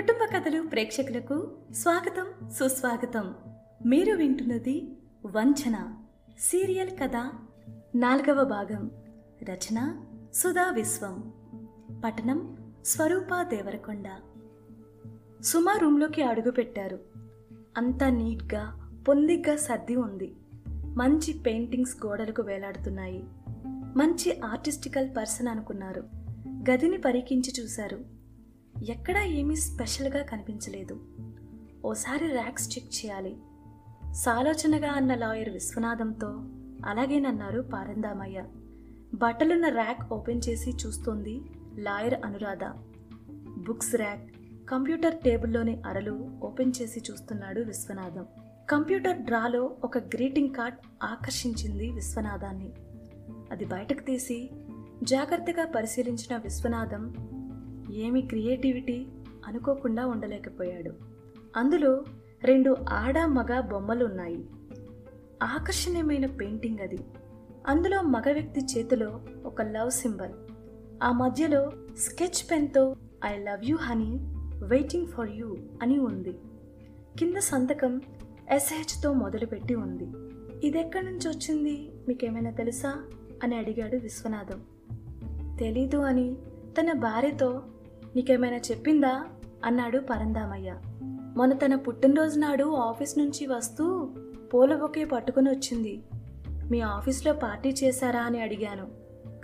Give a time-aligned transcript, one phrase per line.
[0.00, 3.34] కుటుంబ కథలు ప్రేక్షకులకు స్వాగతం సుస్వాగతం.
[3.86, 5.94] మీరు వింటున్నది వంచన
[6.38, 7.30] సీరియల్ కథ
[7.94, 8.90] నాలుగవ భాగం.
[9.42, 11.32] రచన సుధా విశ్వం.
[12.04, 14.08] పఠనం స్వరూప దేవరకొండ.
[15.42, 16.98] సుమ రూమ్లోకి అడుగుపెట్టారు.
[17.76, 20.34] అంతా నీట్గా పొందిగ్గా సర్ది ఉంది.
[20.68, 23.24] మంచి పెయింటింగ్స్ గోడలకు వేలాడుతున్నాయి.
[23.96, 26.04] మంచి ఆర్టిస్టికల్ పర్సన్ అనుకున్నారు.
[26.70, 28.19] గదిని పరికించి చూశారు.
[28.88, 31.00] ఎక్కడా ఏమీ స్పెషల్గా కనిపించలేదు.
[31.84, 33.36] ఓసారి ర్యాక్స్ చెక్ చేయాలి.
[34.12, 36.28] సాలోచనగా అన్న లాయర్ విశ్వనాథంతో
[36.86, 38.44] అలాగేనన్నారు పారందామయ్య.
[39.14, 41.40] బట్టలున్న ర్యాక్ ఓపెన్ చేసి చూస్తోంది
[41.76, 42.64] lawyer Anuradha.
[43.66, 44.30] Books rack
[44.68, 48.26] computer టేబుల్లోని అరలు ఓపెన్ చేసి చూస్తున్నాడు విశ్వనాథం.
[48.70, 52.72] కంప్యూటర్ డ్రాలో ఒక గ్రీటింగ్ కార్డ్ ఆకర్షించింది విశ్వనాథాన్ని.
[53.52, 54.50] అది బయటకు తీసి
[55.02, 57.30] జాగ్రత్తగా పరిశీలించిన విశ్వనాథం
[57.92, 59.06] ఏమి క్రియేటివిటీ
[59.46, 60.92] అనుకోకుండా ఉండలేకపోయాడు.
[61.56, 62.04] అందులో
[62.44, 64.44] రెండు ఆడ మగ బొమ్మలు ఉన్నాయి
[65.42, 66.98] ఆకర్షణీయమైన పెయింటింగ్ అది.
[67.66, 70.32] అందులో మగ వ్యక్తి చేతిలో ఒక లవ్ సింబల్.
[71.02, 74.18] ఆ మధ్యలో sketch పెన్తో I love you honey
[74.64, 76.38] waiting for you అని ఉంది.
[77.18, 78.00] కింద సంతకం
[78.50, 80.08] ఎస్హెచ్తో మొదలుపెట్టి ఉంది.
[80.66, 81.90] ఇదెక్కడి నుంచి వచ్చింది?
[82.08, 83.02] మీకేమైనా తెలుసా?
[83.42, 84.60] అని అడిగాడు విశ్వనాథం.
[85.56, 86.34] తెలీదు అని
[86.80, 87.62] తన భార్యతో
[88.16, 89.26] నీకేమైనా చెప్పిందా?
[89.64, 90.76] అన్నాడు పరందామయ్య
[91.36, 94.10] మొన్న తన పుట్టినరోజు నాడు ఆఫీస్ నుంచి వస్తూ
[94.54, 96.02] పూల బొకే పట్టుకుని వచ్చింది.
[96.70, 98.86] మీ ఆఫీస్లో పార్టీ చేశారా అని అడిగాను.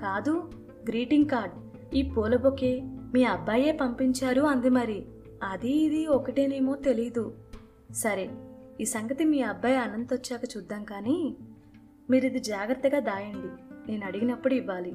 [0.00, 0.50] కాదు
[0.88, 1.54] గ్రీటింగ్ కార్డ్.
[1.94, 5.04] ఈ పూల బొకే మీ అబ్బాయే పంపించారు అంది మరి.
[5.42, 7.34] అది ఇది ఒకటేనేమో తెలీదు.
[7.92, 8.30] సరే
[8.80, 11.36] ఈ సంగతి మీ అబ్బాయి అనంత్ వచ్చాక చూద్దాం కానీ
[12.10, 13.48] మీరు ఇది జాగ్రత్తగా దాయండి.
[13.90, 14.94] నేను అడిగినప్పుడు ఇవ్వాలి.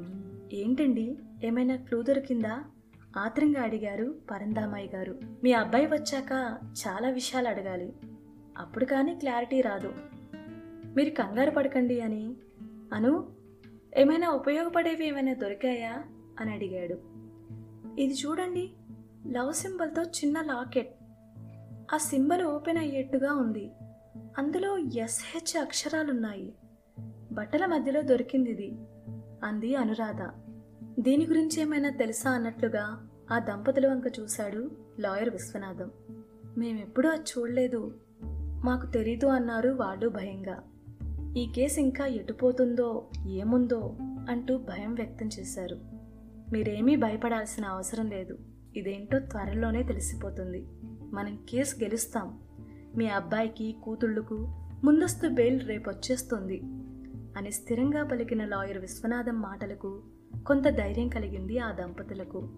[0.53, 1.17] ఏంటండి?
[1.43, 2.63] ఏమైనా క్లూ దొరికిందా?
[3.17, 5.19] ఆత్రంగా అడిగారు పరందామాయి గారు.
[5.43, 7.93] మీ అబ్బాయి వచ్చాక చాలా విషయాలు అడగాలి.
[8.57, 9.93] అప్పుడు కానీ క్లారిటీ రాదు.
[10.95, 12.35] మీరు కంగారు పడకండి అని.
[12.93, 13.27] అను
[13.97, 16.03] ఏమైనా ఉపయోగపడేవి ఏమైనా దొరికాయా?
[16.39, 16.97] అని అడిగాడు.
[18.01, 18.73] ఇది చూడండి
[19.27, 20.95] లవ్ సింబల్తో చిన్న లాకెట్.
[21.93, 23.71] ఆ సింబల్ ఓపెన్ అయ్యేట్టుగా ఉంది.
[24.37, 26.53] అందులో ఎస్హెచ్ అక్షరాలున్నాయి.
[27.31, 28.75] బట్టల మధ్యలో దొరికింది ఇది
[29.43, 30.50] అంది అనురాధ.
[31.01, 35.91] దీని గురించి ఏమైనా తెలుసా అన్నట్లుగా ఆ దంపతుల వంక చూశాడు లాయర్ విశ్వనాథం.
[36.57, 37.93] మేమెప్పుడూ అది చూడలేదు.
[38.63, 40.63] మాకు తెలీదు అన్నారు వాళ్ళు భయంగా.
[41.37, 43.95] ఈ కేసు ఇంకా ఎటుపోతుందో ఏముందో
[44.29, 45.77] అంటూ భయం వ్యక్తం చేశారు.
[46.53, 48.37] మీరేమీ భయపడాల్సిన అవసరం లేదు.
[48.75, 50.65] ఇదేంటో త్వరలోనే తెలిసిపోతుంది.
[51.13, 52.39] మనం కేసు గెలుస్తాం.
[52.97, 56.61] మీ అబ్బాయికి కూతుళ్ళకు ముందస్తు బెయిల్ రేపొచ్చేస్తుంది
[57.37, 60.01] అని స్థిరంగా పలికిన లాయర్ విశ్వనాథం మాటలకు
[60.47, 62.49] కొంత ధైర్యం కలిగింది ఆ దంపతులకు.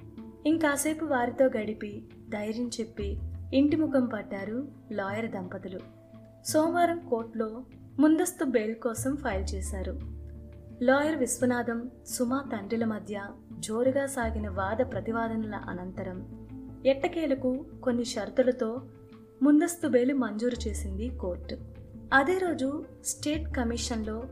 [0.46, 3.18] ఇంకాసేపు వారితో గడిపి ధైర్యం చెప్పి
[3.54, 5.80] ఇంటి ముఖం పట్టారు లాయర్ దంపతులు.
[6.46, 7.64] సోమవారం కోర్టులో
[8.00, 10.00] ముందస్తు బెయిల్ కోసం ఫైల్ చేశారు.
[10.82, 13.24] లాయర్ విశ్వనాథం సుమా తండ్రిల మధ్య
[13.60, 16.50] జోరుగా సాగిన వాద ప్రతివాదనల అనంతరం
[16.86, 18.82] ఎట్టకేలకు కొన్ని షరతులతో
[19.44, 21.58] ముందస్తు బెయిల్ మంజూరు చేసింది కోర్టు.
[22.14, 24.24] అదే రోజు స్టేట్ కమిషన్లో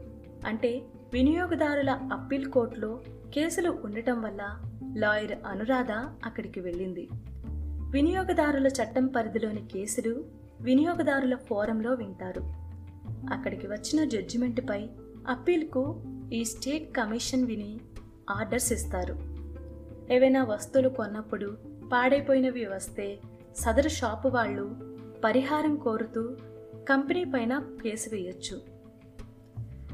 [0.45, 0.81] అంటే
[1.13, 2.99] వినియోగదారుల అప్పీల్ కోర్టులో
[3.33, 4.61] కేసులు ఉండటం వల్ల
[4.97, 5.91] లాయర్ అనురాధ
[6.25, 7.07] అక్కడికి వెళ్ళింది.
[7.91, 10.25] వినియోగదారుల చట్టం పరిధిలోని కేసులు
[10.61, 12.41] వినియోగదారుల ఫోరంలో వింటారు.
[13.33, 14.89] అక్కడికి వచ్చిన జడ్జిమెంట్పై
[15.27, 16.01] అప్పీల్కు
[16.33, 17.79] ఈ స్టేట్ కమిషన్ విని
[18.29, 19.17] ఆర్డర్స్ ఇస్తారు.
[20.13, 21.57] ఏవైనా వస్తువులు కొన్నప్పుడు
[21.93, 23.19] పాడైపోయినవి వస్తే
[23.57, 24.75] సదరు షాపు వాళ్ళు
[25.23, 26.35] పరిహారం కోరుతూ
[26.89, 28.80] కంపెనీ పైన కేసు వేయొచ్చు.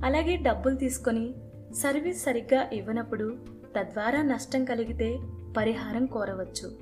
[0.03, 1.34] అలాగే డబ్బులు తీసుకొని
[1.74, 3.38] సర్వీస్ సరిగ్గా ఇవ్వనప్పుడు
[3.80, 5.19] తద్వారా నష్టం కలిగితే
[5.58, 6.78] పరిహారం కోరవచ్చు.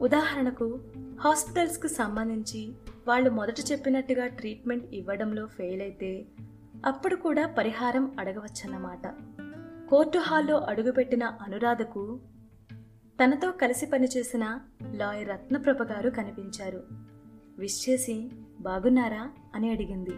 [0.00, 0.80] ఉదాహరణకు
[1.20, 2.72] హాస్పిటల్స్కి సంబంధించి
[3.08, 6.26] వాళ్ళు మొదట చెప్పినట్టుగా ట్రీట్మెంట్ ఇవ్వడంలో ఫెయిల్ అయితే
[6.86, 9.06] అప్పుడు కూడా పరిహారం అడగవచ్చన్నమాట.
[9.88, 12.20] కోర్టు హాల్లో అడుగుపెట్టిన అనురాధకు
[13.24, 14.58] తనతో కలిసి పనిచేసిన
[14.94, 16.82] లాయర్ రత్నప్రభ గారు కనిపించారు.
[17.58, 18.30] విష్ చేసి
[18.60, 19.30] బాగున్నారా?
[19.54, 20.12] అని అడిగింది.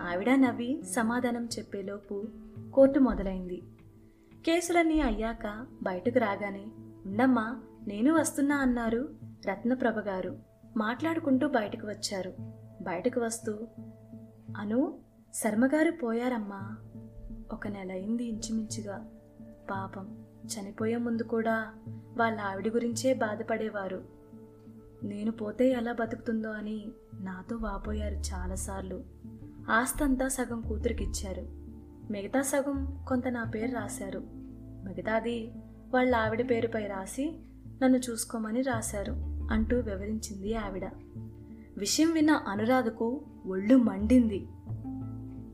[0.00, 2.24] ఆవిడ నవ్వి సమాధానం చెప్పేలోపు
[2.74, 3.62] కోర్టు మొదలైంది.
[4.46, 6.64] కేసులన్నీ అయ్యాక బయటకు రాగానే
[7.06, 9.08] ఉండమ్మా నేను వస్తున్నా అన్నారు
[9.48, 10.38] రత్నప్రభ గారు.
[10.76, 12.32] మాట్లాడుకుంటూ బయటకు వచ్చారు.
[12.82, 13.58] బయటకు వస్తూ
[14.56, 14.98] అను
[15.34, 16.76] శర్మగారు పోయారమ్మా.
[17.52, 19.08] ఒక నెల అయింది ఇంచుమించుగా.
[19.70, 21.74] పాపం చనిపోయే ముందు కూడా
[22.16, 24.19] వాళ్ళ ఆవిడ గురించే బాధపడేవారు.
[25.02, 26.88] నేను పోతే ఎలా బతుకుతుందో అని
[27.20, 29.04] నాతో వాపోయారు చాలాసార్లు.
[29.70, 31.48] ఆస్తంతా సగం కూతురికిచ్చారు.
[32.12, 34.22] మిగతా సగం కొంత నా పేరు రాశారు.
[34.84, 35.52] మిగతాది
[35.94, 37.38] వాళ్ళ ఆవిడ పేరుపై రాసి
[37.82, 39.12] నన్ను చూసుకోమని రాశారు
[39.50, 40.90] అంటూ వివరించింది ఆవిడ.
[41.78, 44.48] విషయం విన్న అనురాధకు ఒళ్ళు మండింది.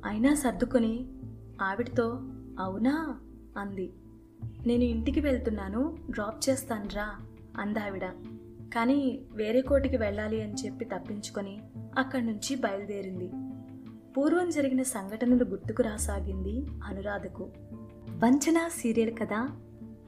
[0.04, 1.06] అయినా సర్దుకొని
[1.62, 2.20] ఆవిడతో
[2.58, 3.20] అవునా?
[3.56, 3.92] అంది.
[4.66, 7.16] నేను ఇంటికి వెళ్తున్నాను డ్రాప్ చేస్తానురా
[7.58, 8.04] అందావిడ.
[8.74, 11.58] కానీ వేరే కోటికి వెళ్ళాలి అని చెప్పి తప్పించుకొని
[11.98, 13.30] అక్కడి నుంచి బయలుదేరింది.
[14.16, 17.50] పూర్వం జరిగిన సంఘటనలు గుర్తుకు రాసాగింది అనురాధకు.
[18.24, 19.48] వంచన సీరియల్ కథ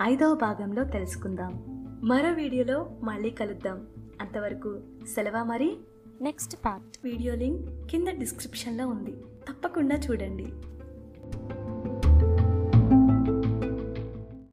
[0.03, 1.65] ఐదవ భాగంలో తెలుసుకుందాం.
[2.03, 3.87] మరో వీడియోలో మళ్ళీ కలుద్దాం.
[4.21, 4.81] అంతవరకు
[5.15, 5.77] సెలవా మరి?
[6.21, 6.99] Next part.
[7.05, 9.13] వీడియో లింక్ కింద డిస్క్రిప్షన్లో ఉంది.
[9.49, 10.47] తప్పకుండా చూడండి.